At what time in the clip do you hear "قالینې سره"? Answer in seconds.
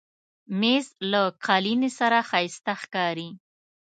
1.45-2.17